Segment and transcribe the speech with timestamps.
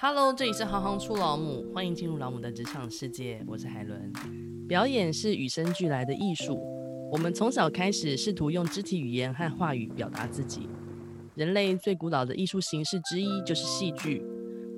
[0.00, 3.42] Hello，这里是行行出老母，欢迎进入老母的职场世界。
[3.48, 4.12] 我是海伦。
[4.68, 6.56] 表演是与生俱来的艺术，
[7.10, 10.68] 我们从小开始试图用肢体语言和话语表达自己。
[11.34, 14.22] 人类最古老的艺术形式之一就是戏剧。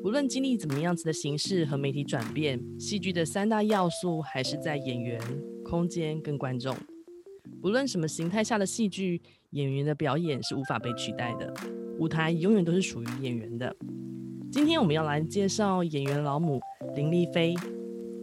[0.02, 5.20] 无论经历怎么样子的形式和媒体转变，戏剧的三大要素还是在演员、
[5.62, 6.74] 空间跟观众。
[7.60, 11.52] 不论什么形态下的戏剧，演员的表演是无法被取代的。
[11.98, 13.76] 舞台永远都是属于演员的。
[14.52, 16.60] 今天我们要来介绍演员老母
[16.96, 17.54] 林丽菲，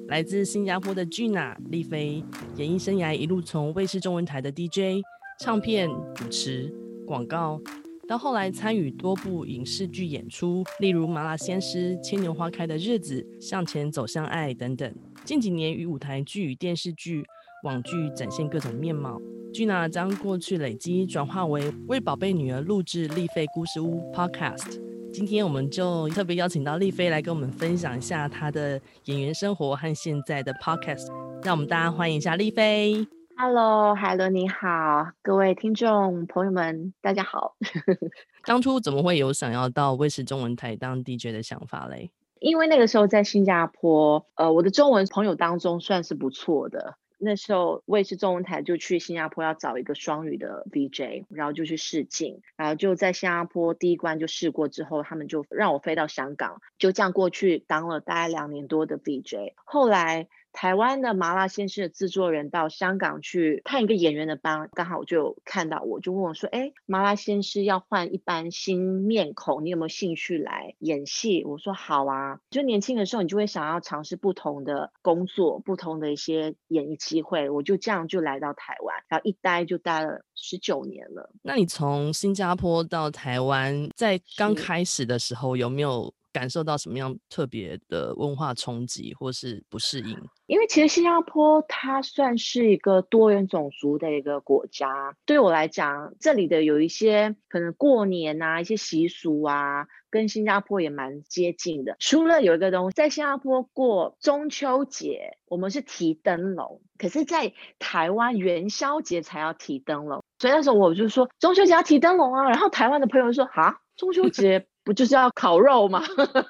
[0.10, 2.22] 来自新加坡的 Gina 丽菲，
[2.58, 5.02] 演艺生涯一路从卫视中文台的 DJ、
[5.40, 6.70] 唱片主持、
[7.06, 7.62] 广告，
[8.10, 14.94] 到后来参与多部影视剧演出，例如《麻辣鲜师》《牵牛花开的日子》《向前走向爱》等等。
[15.24, 17.24] 近几年与舞台剧电视剧、
[17.64, 19.18] 网剧展现各种面貌。
[19.54, 24.82] Gina 将过去累积转化为为宝贝女儿录制丽菲故事屋 Podcast。
[25.18, 31.08] 今天我们就特别邀请到丽菲来跟我们分享一下她的演员生活和现在的 Podcast。
[31.44, 33.04] 让我们大家欢迎一下丽菲。
[33.36, 37.56] Hello，海伦你好，各位听众朋友们，大家好。
[38.46, 42.12] 当初怎么会有想要到卫视中文台当 DJ 的想法嘞？
[42.40, 46.94] 因为那个时候在新加坡，呃，我的中文朋友当中算是不错的。
[47.18, 60.28] 那时候卫视中文台就去新加坡要找一个双语的 VJ，然后就去试镜，然后就在新加坡第一关就试过之后，他们就让我飞到香港，就这样过去当了大概两年多的 VJ，后来。
[60.58, 77.48] 台湾的麻辣鲜师的制作人到香港去看一个演员的班，刚好我就看到我，就问我说：“哎，麻辣鲜师要换一班新面孔，你有没有兴趣来演戏？”我说：“好啊。”就年轻的时候，你就会想要尝试不同的工作，不同的一些演艺机会。
[77.52, 81.30] 我就这样就来到台湾，然后一待就待了十九年了。
[81.44, 86.12] 那你从新加坡到台湾，在刚开始的时候有没有？
[86.38, 90.16] 感受到什么样特别的文化冲击或是不适应？
[90.46, 101.96] 因为其实新加坡它算是一个多元种族的一个国家，对我来讲，这里的有一些可能过年啊，一些习俗啊，跟新加坡也蛮接近的。
[101.98, 114.68] 除了有一个东西，在新加坡过中秋节，我们是提灯笼，可是，在台湾元宵节才要提灯笼，所以那时候我就说中秋节要提灯笼啊，然后台湾的朋友说啊，中秋 节。
[114.88, 116.02] 不就是要烤肉吗？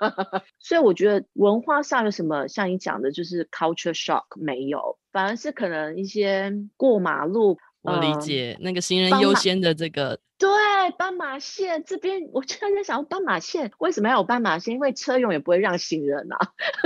[0.61, 7.57] 所以我觉得文化上有什么像你讲的，就是 culture shock 没有，反而是可能一些过马路。
[7.81, 10.19] 我理解、呃、那个行人优先的这个。
[10.37, 10.47] 对，
[10.99, 14.75] 斑马线这边，我突然在想，斑马线为什么要有斑马线？
[14.75, 16.37] 因为车永远不会让行人啊。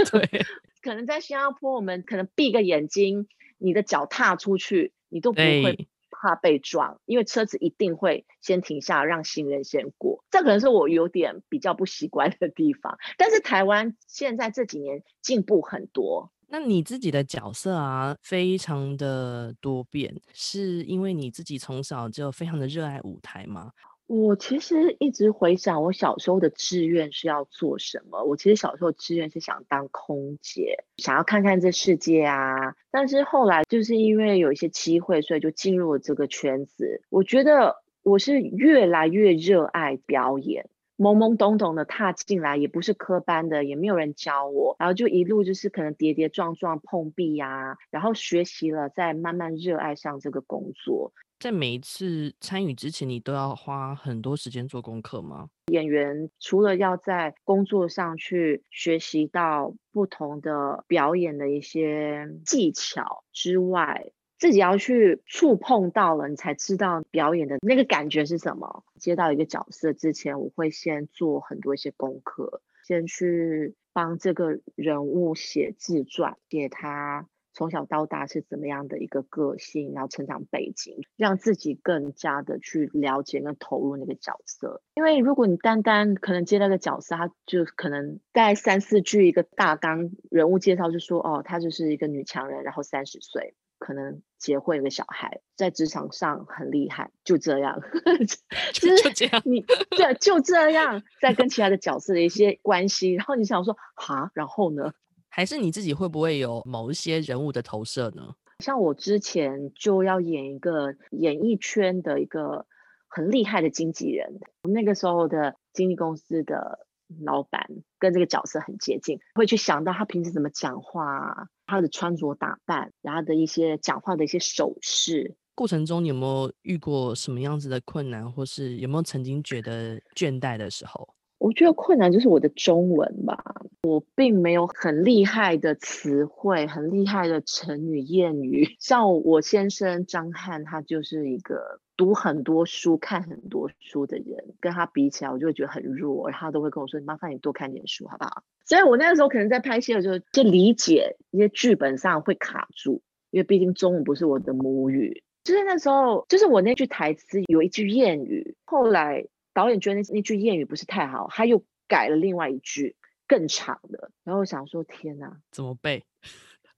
[0.09, 0.45] 对，
[0.81, 5.89] 可能在新加坡，我们可能闭个眼睛，你的脚踏出去，你都不会。
[6.23, 10.10] 怕被撞，因为车子一定会先停下，让行人先过。
[10.31, 12.97] 这可能是我有点比较不习惯的地方。
[13.17, 16.31] 但是台湾现在这几年进步很多。
[16.47, 23.71] 那你自己的角色啊，非常的多变，是因为你自己从小就非常的热爱舞台吗？
[24.07, 28.21] 我其实一直回想我小时候的志愿是要做什么。
[28.25, 32.75] 我其实小时候志愿是想当空姐，想要看看这世界啊。
[32.91, 37.01] 但是后来就是因为有一些机会，所以就进入了这个圈子。
[37.07, 51.13] 我觉得我是越来越热爱表演，懵懵懂懂的踏进来，也不是科班的，也没有人教我，然后就一路就是可能跌跌撞撞碰壁呀，然后学习了，再慢慢热爱上这个工作。
[51.39, 55.49] 在每一次参与之前，你都要花很多时间做功课吗？
[55.71, 68.83] 演员除了要在工作上去学习到不同的表演的一些技巧之外，自己要去触碰到了，你才知道表演的那个感觉是什么。
[68.97, 77.27] 接到一个角色之前，我会先做很多一些功课，先去帮这个人物写自传，写他。
[77.53, 84.81] 从小到大是怎么样的一个个性，然后成长背景，让自己更加的去了解跟投入那个角色。
[84.95, 97.81] 因为如果你单单可能接那个角色，他就可能带三四句一个大纲人物介绍，就说哦，他就是一个女强人，然后三十岁，可能结婚有个小孩，在职场上很厉害，就这样，
[98.73, 99.65] 就就这样，你。
[99.89, 104.93] 对就这样，在跟其他的角色的一些关系，然后你想说哈，然后呢？
[105.29, 108.35] 还是你自己会不会有某一些人物的投射呢？
[108.59, 112.67] 像我之前就要演一个演艺圈的一个
[113.07, 114.39] 很厉害的经纪人，
[114.69, 116.85] 那个时候的经纪公司的
[117.21, 117.67] 老板
[117.99, 125.35] 跟这个角色很接近，会去想到他平时怎么讲话，他的穿着打扮，然后的一些讲话的一些手势。
[125.53, 131.13] 过程中你有没有遇过什么样子的困难，或是有没有曾经觉得倦怠的时候？
[131.37, 133.43] 我觉得困难就是我的中文吧，
[133.81, 138.75] 我并没有很厉害的词汇，很厉害的成语谚语。
[138.79, 146.27] 像我先生张翰，他就是一个读很多书、看很多书的人，跟他比起来，我就会觉得很弱。
[146.31, 155.21] 然后他都会跟我说：“麻烦你多看点书，好不好？”所以，我那个时候可能在拍戏的时候，就理解一些剧本上会卡住，因为毕竟中文不是我的母语。
[155.43, 159.27] 就是那时候，就是我那句台词有一句谚语，后来。
[159.53, 162.95] 导演觉得那那句谚语不是太好，他又改了另外一句
[163.27, 164.09] 更长的。
[164.23, 166.05] 然后我想说，天哪，怎么背？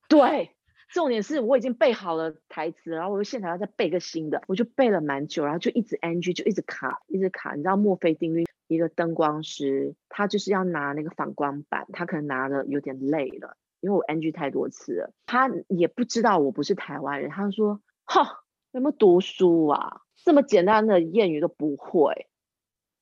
[0.10, 0.50] 对，
[0.94, 7.56] 重点是我已经背好了台词，然后我又现场要再背个新的，我就背了蛮久，然后就一直 NG，就一直卡，一直卡。
[7.56, 8.45] 你知道墨菲定律？
[8.68, 15.12] 一个灯光师，他就是要拿那个反光板，他可能拿的有点累了，因为我 NG 太多次了。
[15.25, 20.01] 他也不知道我不是台湾人，他说：“哈，有没有读书啊？
[20.24, 22.28] 这么简单的谚语都不会。”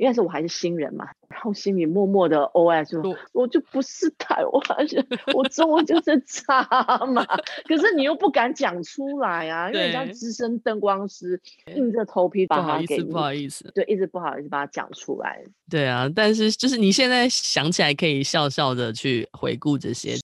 [0.02, 5.06] 因为是我还是新人嘛，然后心里默默的 OS 说，我就不是台湾人，
[5.36, 6.66] 我中文就是差
[7.06, 7.24] 嘛。
[7.68, 11.40] 可是你又不敢讲出来啊，因为你像资深灯光师，
[11.76, 15.44] 硬着头皮把它给你，不好意思，不好意思，对，一直不好意思把它讲出来。
[15.70, 20.16] 对啊，但是就是你现在想起来可以笑笑的去回顾这些。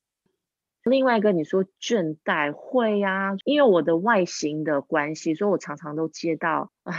[0.86, 6.96] 另外一个你说倦怠会呀、啊，因为我的外形的关系，所以我常常都接到啊。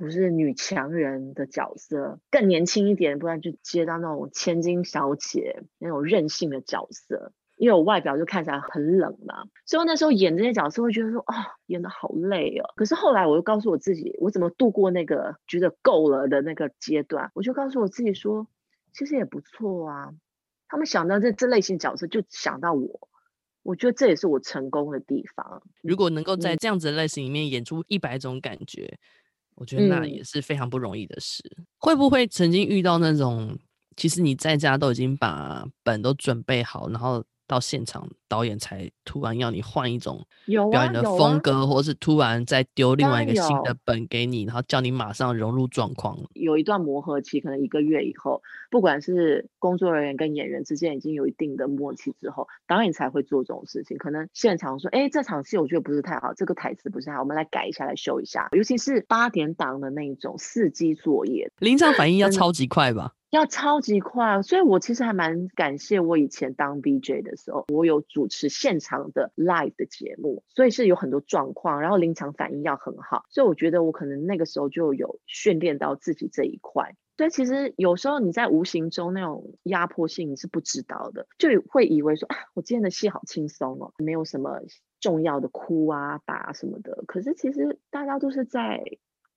[0.00, 7.32] 不是女强人的角色，更年轻一点，不然就接到那种千金小姐那种任性的角色。
[7.56, 12.64] 因为我外表就看起来很冷嘛，所以那时候演这些角色会觉得说，啊、哦，演的好累哦。
[12.74, 17.30] 可是后来我又告诉我自己，我怎么度过那个觉得够了的那个阶段？
[17.34, 18.46] 我就告诉我自己说，
[18.94, 20.14] 其实也不错啊。
[20.68, 23.08] 他们想到这这类型角色，就想到我，
[23.62, 25.62] 我觉得这也是我成功的地方。
[25.82, 28.84] 如果能够在这样子的类型里面演出一百种感觉。
[28.84, 28.98] 嗯
[29.60, 31.42] 我觉得那也是非常不容易的事。
[31.58, 31.66] 嗯。
[31.78, 33.58] 会不会曾经遇到那种，
[33.96, 40.24] 其实你在家都已经把本都准备好，然后到现场，导演才突然要你换一种
[40.70, 46.16] 表演的风格，啊啊、或者是突然再丢另外一个新的本给你，然后叫你马上融入状况。
[46.34, 53.98] 有一段磨合期，可能一个月以后，不管是工作人员跟演员之间已经有一定的默契之后，导演才会做这种事情。
[53.98, 63.14] 可能现场说：“哎，这场戏我觉得不是太好，这个台词不是太好，我们来改一下，来修一下。”尤其是八点档的那种四机作业，临场反应要超级快吧？
[63.30, 76.96] 要超级快，所以我其实还蛮感谢我以前当 VJ 的时候，我有主持现场的 live 的节目，所以是有很多状况，然后临场反应要很好，所以我觉得我可能那个时候就有训练到自己这一块。
[77.16, 84.62] 所以其实有时候你在无形中那种压迫性你是不知道的，就会以为说啊，我今天的戏好轻松哦，没有什么
[85.00, 87.04] 重要的哭啊、打什么的。
[87.06, 88.82] 可是其实大家都是在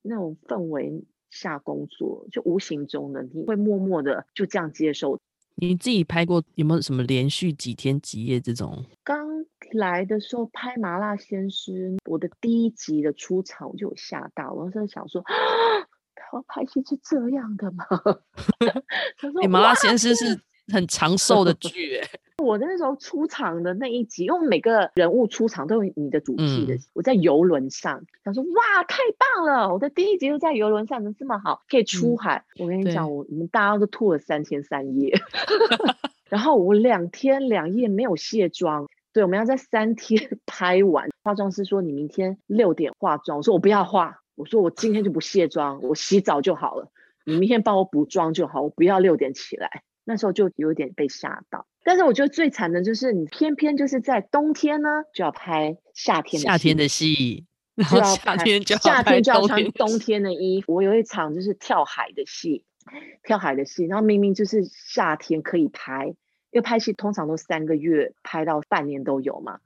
[0.00, 1.04] 那种氛围
[1.34, 5.20] 下工作，就无形中的你会默默的就这样接受。
[5.56, 8.84] 你自己拍过有没有什么连续几天几夜这种？
[9.04, 9.28] 刚
[9.72, 15.22] 来的时候拍《麻辣鲜师》，我的第一集的出场我就有吓到，我当时想说，
[16.14, 17.84] 他拍戏是这样的吗？
[19.18, 20.40] 他说，欸《麻辣鲜师》是
[20.72, 22.08] 很长寿的剧，哎。
[22.42, 26.74] 我那时候出场的那一集，因为每个人物出场都有你的主题的。
[26.74, 29.72] 嗯、我在游轮上，想说哇，太棒了！
[29.72, 32.44] 我的第一集就在游轮上，能这么好，可以出海。
[32.58, 35.16] 嗯、我跟你讲，我我们大家都吐了三天三夜，
[36.28, 38.88] 然后我两天两夜没有卸妆。
[39.12, 41.08] 对，我们要在三天 拍完。
[41.22, 46.90] 化妆师说你明天六点化妆，我说我不要化，我说我今天就不卸妆，我洗澡就好了。
[47.24, 49.84] 你明天帮我补妆就好，我不要六点起来。
[50.04, 51.66] 那时候就有点被吓到。
[51.82, 57.44] 但是我觉得最惨的就是你偏偏就是在冬天呢，就要拍夏天的夏天的戏，
[57.74, 60.74] 然后夏天就夏天就要穿冬天的衣服。
[60.74, 62.64] 我有一场就是跳海的戏，
[63.22, 66.14] 跳海的戏，然后明明就是夏天可以拍，因
[66.52, 69.58] 为拍戏通常都三个月拍到半年都有嘛。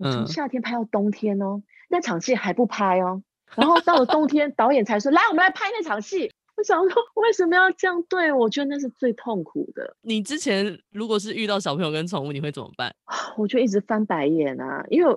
[0.00, 3.22] 从夏天拍到冬天哦，那场戏还不拍哦，
[3.56, 6.32] 然后到了冬天，导演才说来，我们来拍那场戏。
[6.58, 8.40] 我想说，为什么要这样对我？
[8.40, 9.96] 我觉得那是最痛苦的。
[10.02, 12.92] 你之前如果是遇到小朋友跟宠物，你会怎么办？
[13.38, 15.16] 我就一直翻白眼啊，因为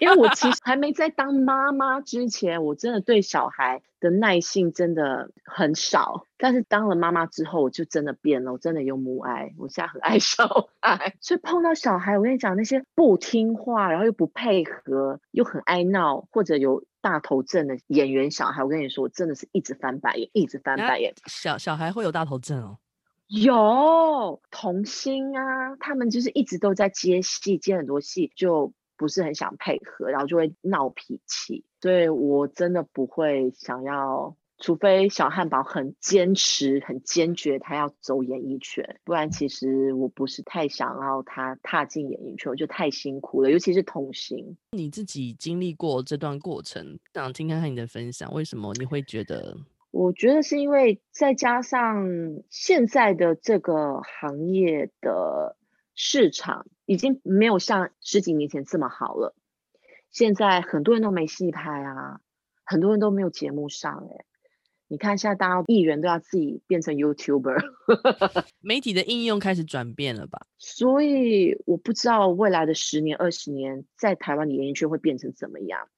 [0.00, 6.26] 因为我其实还没在当妈妈之前，我真的对小孩的耐性真的很少。
[6.36, 10.48] 但是当了妈妈之后，我就真的变了，我真的有母爱，我现在很爱小
[10.80, 11.14] 孩。
[11.22, 16.82] 所以碰到小孩，我跟你讲，那些不听话，然后又不配合，又很爱闹，或者有。
[17.02, 21.12] 大头症的演员小孩，我跟你说，我真的是一直翻白眼，一直翻白眼。
[21.26, 22.78] 小小孩会有大头症哦？
[23.26, 31.64] 有童星啊，他们就是一直都在接戏，接很多戏，就不是很想配合，然后就会闹脾气。
[31.80, 44.56] 所以我真的不会想要除非小汉堡很坚持、很坚决，他要走演艺圈，不然其实我不是太想要他踏进演艺圈，我觉得太辛苦了，尤其是童星。
[44.70, 49.56] 你自己经历过这段过程，想听看看你的分享，为什么你会觉得？
[49.90, 52.06] 我觉得是因为再加上
[52.48, 55.56] 现在的这个行业的
[55.96, 59.34] 市场已经没有像十几年前这么好了。
[60.12, 62.20] 现在很多人都没戏拍啊，
[62.64, 64.24] 很多人都没有节目上哎。
[64.92, 67.56] 你看现在大家艺人都要自己变成 YouTuber，
[68.60, 70.46] 媒体的应用开始转变了吧？
[70.58, 75.88] 所以我不知道未来的十年、二十年，在台湾的演艺圈会变成怎么样。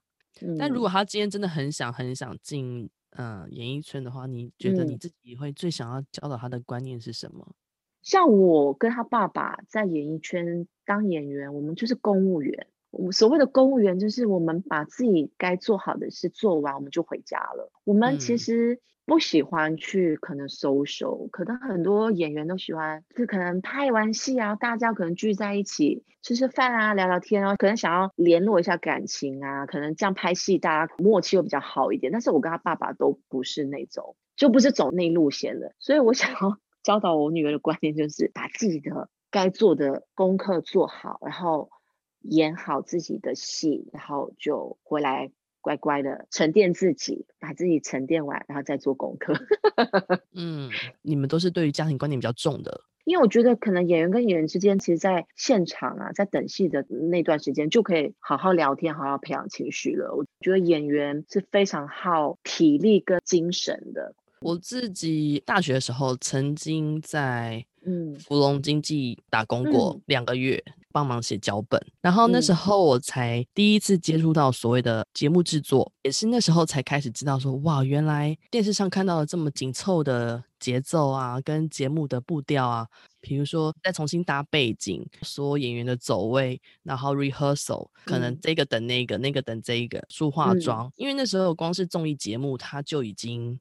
[0.41, 7.45] 嗯、但如果他今天真的很想、很想进嗯、呃、演艺圈的话，你觉得你自己会最想要教导他的观念是什么？
[7.49, 7.55] 嗯、
[8.01, 12.69] 像我跟他爸爸在演艺圈当演员，我们就是公务员。
[13.13, 17.71] 所谓的公务员，就是我们把自己该做好的事做完，我们就回家了。
[17.85, 32.13] 我们其实不喜欢去可能 social，可能很多演员都喜欢，就可能拍完戏啊，大家可能聚在一起吃吃饭啊，聊聊天啊，可能想要联络一下感情啊，可能这样拍戏大家默契又比较好一点。
[32.13, 35.75] 但是我跟他爸爸都不是那种，就不是走那路线的。
[35.79, 41.71] 所以我想要教导我女儿的观念就是，把自己的该做的功课做好，然后。
[42.25, 49.35] 演好自己的戏，然后就回来乖乖的沉淀自己，把自己沉淀完，然后再做功课。
[50.35, 50.71] 嗯，
[51.03, 60.15] 你们都是对于家庭观念比较重的，因为我觉得可能演员跟演员之间，其实，在现场啊，在等戏的那段时间，就可以好好聊天，好好培养情绪了。
[60.15, 64.15] 我觉得演员是非常耗体力跟精神的。
[64.41, 70.63] 我自己大学的时候，曾经在嗯芙蓉经济打工过两个月。
[70.67, 82.87] 嗯帮忙写脚本，然后那时候我才第一次接触到所谓的节目制作，也是那时候才开始知道说，哇，原来电视上看到了这么紧凑的节奏啊，跟节目的步调啊，
[83.21, 93.59] 比如说再重新搭背景，说演员的走位，然后 rehearsal，可能这个等那个，那个等这一个，梳化妆，因为那时候光是综艺节目，它就已经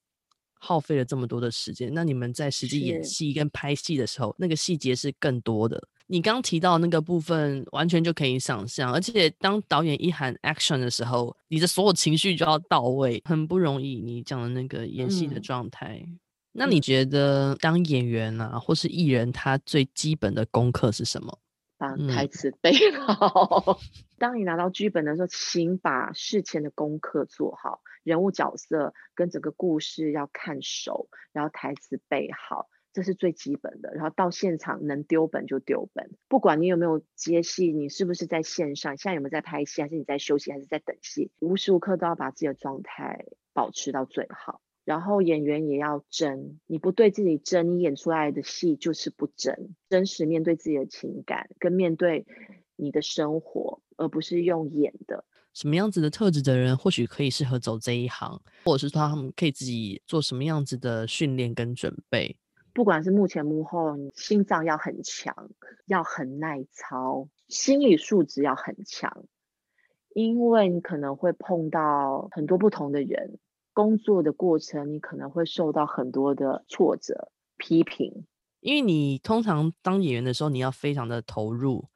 [0.60, 5.82] 耗费了这么多的时间，那你们在实际演戏跟拍戏的时候，那个细节是更多的。
[6.08, 14.02] 你刚提到那个部分，完全就可以想象，而且当导演一喊 action 的时候，你的所有情绪就要到位，很不容易。
[14.02, 16.20] 你讲的那个演戏的状态，嗯、
[16.52, 21.40] 那你觉得当演员啊，或是艺人，他最基本的功课是什么？
[21.78, 23.64] 把台词背好。
[23.66, 23.76] 嗯、
[24.20, 32.68] 当你拿到剧本的时候，请把事前的功课做好，人物角色跟整个故事要看熟，然后台词背好。
[32.94, 44.62] 这是最基本的，然后到现场能丢本就丢本，不管你有没有接戏，你是不是在线上，现在有没有在拍戏，还是你在休息，还是在等戏，无时无刻都要把自己的状态保持到最好。
[44.86, 52.26] 然后演员也要真，你不对自己真，你演出来的戏就是不真，真实面对自己的情感，跟面对
[52.76, 55.26] 你的生活，而不是用演的。
[55.54, 62.36] 什么样子的特质的人，或许可以适合走这一行，或者是他们可以自己做什么样子的训练跟准备。
[62.74, 65.50] 不管是幕前幕后，你心脏要很强，
[65.86, 69.26] 要很耐操，心理素质要很强，
[70.16, 73.38] 因为你可能会碰到很多不同的人，
[73.74, 78.26] 工作的过程你可能会受到很多的挫折、批评。
[78.60, 81.90] 因为你通常当演员的时候，你要非常的投入，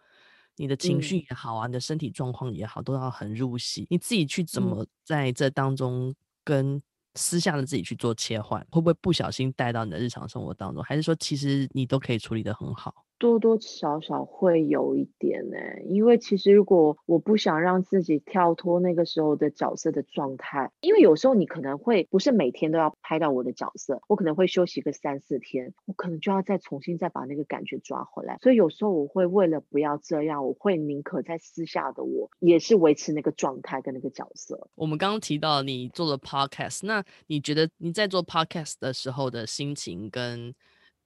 [0.57, 3.87] 你的情绪也好啊，嗯、你的身体状况也好，都要很入戏。
[3.89, 6.81] 你自己去怎么在这当中跟
[7.17, 10.83] 私下的自己去做切换，会不会不小心带到你的日常生活当中？
[10.83, 13.06] 还是说其实你都可以处理的很好？
[13.19, 28.37] 多多少少会有一点呢、因为其实如果我不想让自己跳脱那个时候的角色的状态，因为有时候你可能会不是每天都要拍到我的角色，我可能会休息个三四天，我可能就要再重新再把那个感觉抓回来。
[28.41, 34.69] 所以有时候我会为了不要这样，我会宁可在私下的我也是维持那个状态跟那个角色。
[34.75, 40.53] 我们刚刚提到你做了 podcast，那你觉得你在做 podcast 的时候的心情跟？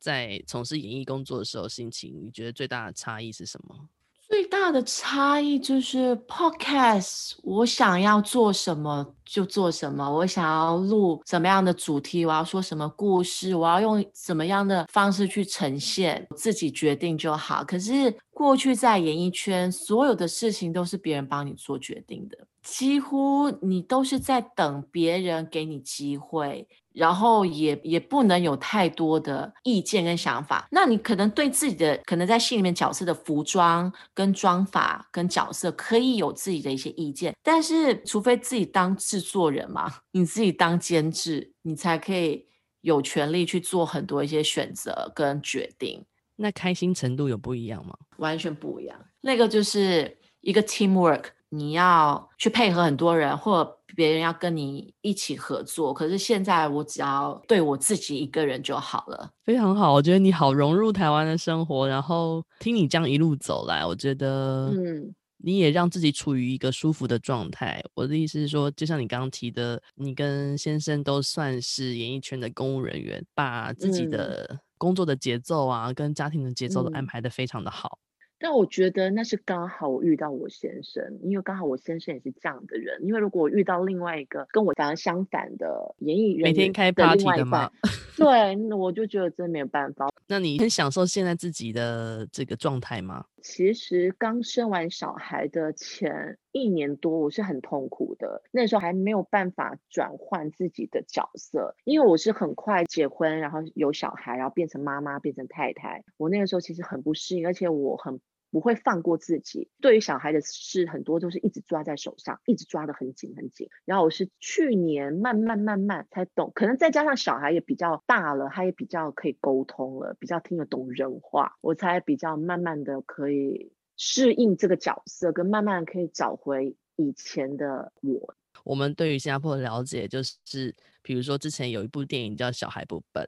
[0.02, 3.88] 在从事演艺工作的时候，心情你觉得最大的差异是什么？
[4.28, 17.62] 最大的差异就是 Podcast，我想要做什么就做什么，我想要录什么样的主题，我要说什么故事，我要用什么样的方式去呈现，自己决定就好。
[17.66, 26.66] 可是过去在演艺圈，所有的事情都是别人帮你做决定的，几乎你都是在等别人给你机会。
[26.94, 30.68] 然后也也不能有太多的意见跟想法。
[30.72, 42.46] 那你可能对自己的可能在戏里面角色的服装跟妆法跟角色可以有自己的一些意见，但是除非自己当制作人嘛， 你自己当监制，你才可以
[42.82, 46.04] 有权利去做很多一些选择跟决定。
[46.36, 47.96] 那开心程度有不一样吗？
[48.18, 49.00] 完全不一样。
[49.22, 55.94] 那个就是一个 teamwork，你要去配合很多人，或者别人要跟你一起合作。
[55.94, 59.94] 可是现在我只要对我自己一个人就好了，非常好。
[59.94, 67.82] 我觉得你好融入台湾的生活，然后听你这样一路走来，我觉得，嗯，你也让自己处于一个舒服的状态。
[67.94, 74.60] 我的意思是说，就像你刚刚提的，你跟先生都算是演艺圈的公务人员，把自己的、嗯。
[74.82, 78.00] 工作的节奏啊，跟家庭的节奏都安排的非常的好。
[78.42, 83.00] 嗯，但我觉得那是刚好我遇到我先生，因为刚好我先生也是这样的人。
[83.04, 87.72] 因为如果我遇到另外一个跟我反而相反的演艺人，每天开 party 的嘛？
[88.18, 90.10] 对，那我就觉得真没有办法。
[90.28, 93.26] 那你很享受现在自己的这个状态吗？
[93.42, 98.42] 其实刚生完小孩的前一年多，我是很痛苦的。
[98.52, 106.04] 那时候还没有办法转换自己的角色，因为我是很快结婚，然后有小孩，然后变成妈妈，变成太太。
[106.18, 108.20] 我那个时候其实很不适应，而且我很。
[108.52, 113.70] 不会放过自己，对于小孩的事，很多都是一直抓在手上，一直抓得很紧很紧。
[113.86, 128.36] 然后我是去年慢慢慢慢才懂，可能再加上小孩也比较大了，他也比较可以沟通了，比较听得懂人话，我才比较慢慢的可以适应这个角色，跟慢慢可以找回以前的我。
[128.66, 133.24] 我们对于新加坡的了解，就是比如说之前有一部电影叫《小孩不笨》。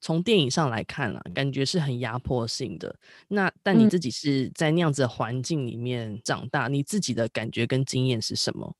[0.00, 2.94] 从电影上来看啊，感觉是很压迫性的。
[3.28, 8.74] 那但你自己是在那样子的环境里面长大，嗯，你自己的感觉跟经验是什么？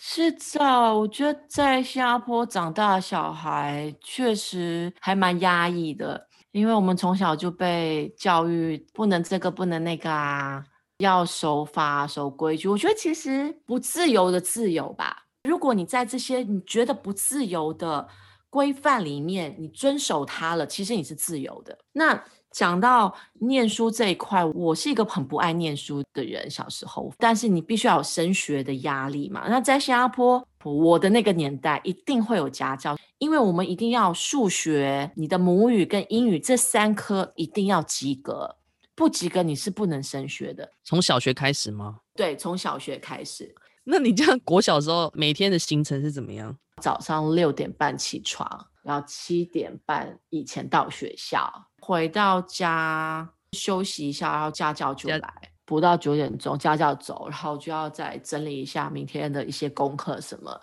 [0.00, 10.64] 是在我觉得在新加坡长大的小孩确实还蛮压抑的，因为我们从小就被教育不能这个不能那个啊，
[10.98, 12.66] 要守法守规矩。
[12.66, 15.26] 我觉得其实不自由的自由吧。
[15.48, 18.08] 如果你在这些你觉得不自由的。
[18.54, 21.76] 规范里面，你遵守它了，其实你是自由的。
[21.90, 27.12] 那讲到念书这一块，我是一个很不爱念书的人，小时候。
[27.18, 29.48] 但是你必须要有升学的压力嘛。
[29.48, 38.54] 那在新加坡，我的那个年代一定会有家教，因为我们一定要数学、你的母语跟英语这三科一定要及格，
[38.94, 40.70] 不及格你是不能升学的。
[40.84, 41.96] 从小学开始吗？
[42.14, 43.52] 对，从小学开始。
[43.84, 46.56] 那你这样国小时候每天的行程是怎么样？
[46.80, 51.48] 早上六点半起床，然后七点半以前到学校，
[51.80, 55.20] 回到家休息一下，然后家教就来，
[55.64, 60.60] 不到九点钟家教走，然后就要再整理一下明天的一些功课什么。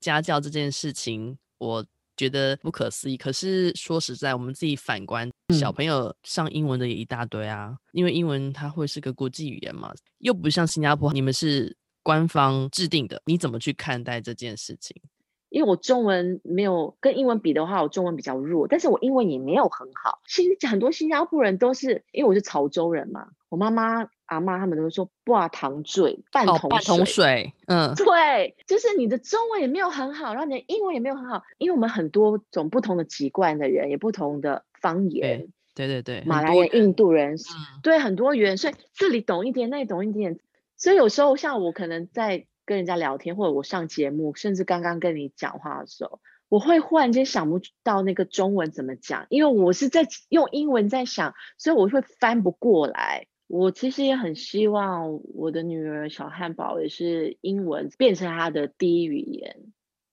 [0.00, 1.84] 家教这件事情，我
[2.16, 3.16] 觉得不可思议。
[3.16, 15.00] 可是说实在，我们自己反观，小朋友上英文的也一大堆啊，嗯、因为英文它会是个国际语言嘛，又不像新加坡，你们是官方制定的，你怎么去看待这件事情？
[15.48, 20.20] 因为我中文没有跟英文比的话，我中文比较弱，但是我英文也没有很好。
[20.26, 40.38] 其实很多新加坡人都是，因为我是潮州人嘛，我妈妈、阿妈他们都会说“挂糖水”，半桶水，半桶水，嗯，对，就是你的中文也没有很好，然后你的英文也没有很好，因为我们很多种不同的籍贯的人，也不同的方言，对对对，马来人、印度人，嗯、对，很多元，所以这里懂一点，那里懂一点，
[40.82, 42.46] 所以有时候像我可能在。
[42.64, 53.26] 跟人家聊天，或者我上节目，甚至刚刚跟你讲话的时候，我会忽然间想不到那个中文怎么讲，因为我是在用英文在想，所以我会翻不过来。
[53.48, 59.56] 我其实也很希望我的女儿小汉堡也是英文变成她的第一语言，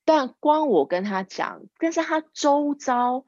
[0.06, 3.26] 但光我跟她讲，但是她周遭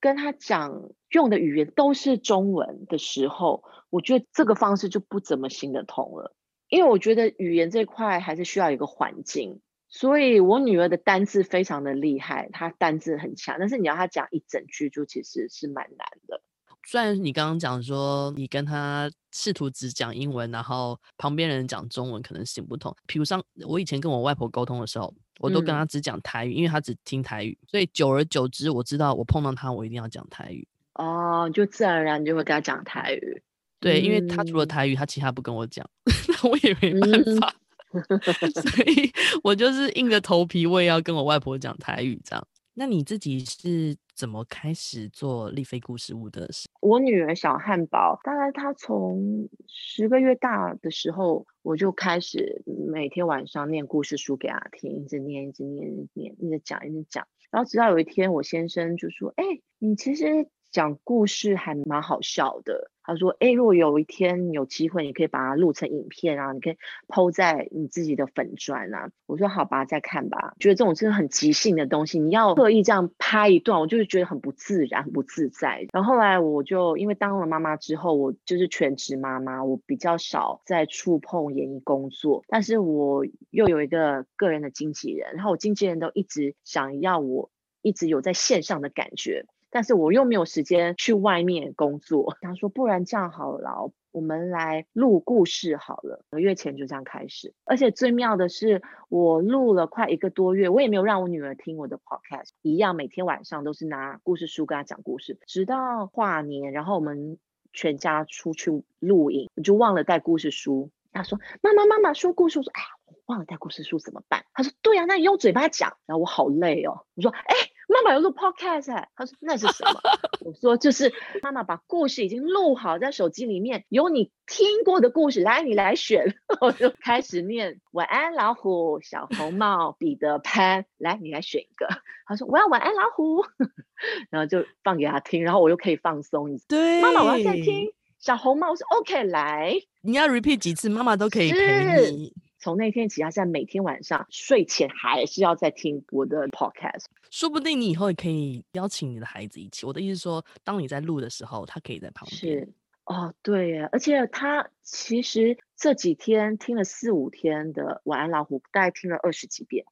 [0.00, 6.36] 跟她讲用的语言都是中文的时候，我觉得这个方式就不怎么行得通了。
[6.70, 16.42] 因为我觉得语言这块还是需要一个环境，所以我女儿的单字非常的厉害，她单字很强，但是你要她讲一整句，就其实是蛮难的。
[16.86, 22.94] 虽然你刚刚讲说你跟她试图只讲英文，然后旁边人讲中文可能行不通。
[23.06, 30.66] 比如像我以前跟我外婆沟通的时候，我都跟她只讲台语，嗯，因为她只听台语，所以久而久之，我知道我碰到她，我一定要讲台语。
[30.94, 33.42] 哦，就自然而然就会跟她讲台语。
[33.80, 35.88] 对，因为他除了台语，他其他不跟我讲，
[36.28, 37.54] 那我也没办法，
[37.92, 38.20] 嗯、
[38.52, 39.10] 所以
[39.42, 42.46] 我就是硬着头皮，我也要跟我外婆讲台语这样。
[42.74, 46.68] 那你自己是怎么开始做丽菲故事屋的事？
[46.80, 57.26] 我女儿小汉堡，大概她从十个月大的时候，我就开始每天晚上念故事书给她听，一直念，一直念，一直念，一直讲，一直讲。
[57.50, 59.44] 然后直到有一天，我先生就说：“哎，
[59.78, 66.76] 你其实讲故事还蛮好笑的。”他说：“哎，如果有一天有机会，你可以把它录成影片啊，你可以
[67.08, 75.88] 抛在你自己的粉专啊。”我说：“好吧，再看吧。”觉得这种真的很即兴的东西，你要刻意这样拍一段，我就是觉得很不自然、很不自在。
[75.92, 87.50] 然后后来我就因为当了妈妈之后，我就是全职妈妈，我比较少在触碰演艺工作，但是我又有一个个人的经纪人，然后我经纪人都一直想要我
[87.82, 89.46] 一直有在线上的感觉。
[89.70, 96.24] 但是我又没有时间去外面工作，他说不然这样好了，我们来录故事好了。
[96.32, 107.38] 一个月前就这样开始，而且最妙的是，我录了快一个多月，我也没有让我女儿听我的 podcast，一样每天晚上都是拿故事书跟她讲故事，直到跨年，然后我们
[107.72, 110.90] 全家出去露营，我就忘了带故事书。
[111.12, 112.86] 他说：“妈妈，妈妈说故事。”我说：“哎呀，
[113.26, 117.54] 忘了带故事书怎么办？”他说：“对呀，那你用嘴巴讲。”然后我好累哦，我说：“哎。”
[117.90, 120.00] 妈妈有录 podcast，欸，他说那是什么？
[120.46, 126.36] 我说就是妈妈把故事已经录好在手机里面，有你听过的故事，来你来选。
[126.60, 131.88] 我就开始念晚安老虎、小红帽、彼得潘，来你来选一个。
[132.26, 133.44] 他说我要晚安老虎，
[134.30, 136.66] 然后就放给他听，然后我又可以放松一次。
[136.68, 142.32] 对，妈妈我要再听小红帽，我说 OK 来，你要 repeat 几次，妈妈都可以陪你。
[142.60, 147.06] 从那天起，他现在每天晚上睡前还是要在听我的 podcast。
[147.30, 149.86] 说不定你以后也可以邀请你的孩子一起。
[149.86, 152.36] 我的意思是说，当你在录的时候，他可以在旁边。
[152.38, 152.68] 是
[153.04, 159.86] 哦，对耶，而且他其实这几天听了四五天的《晚安老虎》，大概听了二十几遍。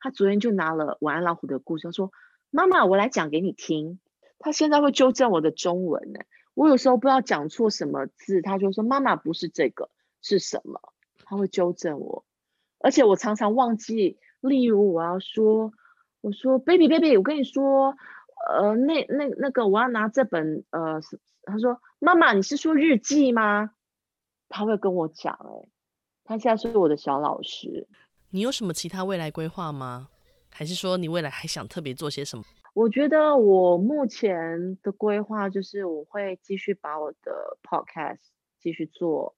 [0.00, 2.10] 他昨天就拿了《晚安老虎》的故事，他说
[2.50, 4.00] ：“妈妈，我来讲给你听。”
[4.40, 6.20] 他现在会纠正我的中文呢。
[6.54, 9.90] 我有时候不知道讲错什么字，他就说：“妈妈，不是这个，
[10.22, 10.80] 是什么？”
[11.34, 12.24] 他会纠正我，
[12.78, 14.18] 而且我常常忘记。
[14.40, 15.72] 例如，我要说，
[16.20, 17.96] 我说，baby baby，我跟你说，
[18.48, 21.00] 呃，那那那个，我要拿这本，呃，
[21.42, 23.70] 他说，妈妈，你是说日记吗？
[24.48, 25.68] 他会跟我讲，哎，
[26.24, 27.88] 他现在是我的小老师。
[28.30, 30.08] 你有什么其他未来规划吗？
[30.52, 32.44] 还是说你未来还想特别做些什么？
[32.74, 38.18] 我觉得我目前的规划就是我会继续把我的 podcast
[38.60, 39.34] 继续做。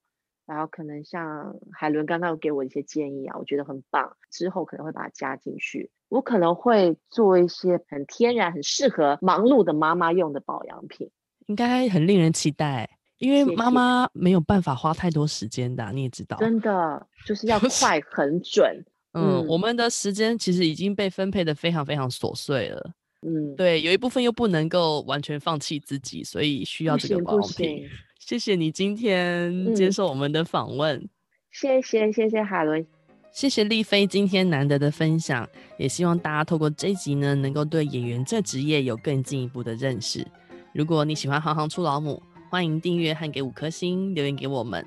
[0.46, 4.16] 然后可能像海伦刚刚有给我一些建议啊，我觉得很棒。
[4.30, 5.90] 之后可能会把它加进去。
[6.08, 11.10] 我可能会做一些很天然、很适合忙碌的妈妈用的保养品，
[11.46, 12.88] 应该很令人期待。
[13.18, 16.36] 因为妈妈没有办法花太多时间的啊，你也知道。
[16.36, 18.84] 真的就是要 快、很准。
[19.14, 22.92] 嗯，嗯，我们的时间其实已经被分配的非常非常琐碎了。
[23.22, 27.88] 嗯，对，有一部分又不能够完全放弃自己，所以需要这个保养品。
[28.26, 30.96] 谢谢你今天接受我们的访问。
[30.96, 31.08] 嗯，
[31.52, 32.84] 谢谢谢谢海伦，
[33.30, 40.26] 谢谢丽菲今天难得的分享，也希望大家透过这一集呢，能够对演员这职业有更进一步的认识。
[40.74, 44.84] 如果你喜欢行行出老母，欢迎订阅和给五颗星留言给我们。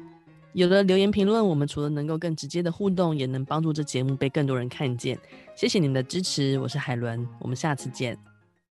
[0.51, 5.17] 有了留言评论，我们除了能够更直接的互动，也能帮助这节目被更多人看见。
[5.55, 8.17] 谢谢你们的支持，我是海伦，我们下次见。